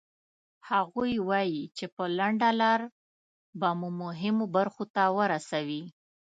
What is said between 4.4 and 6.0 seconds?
برخو ته ورسوي.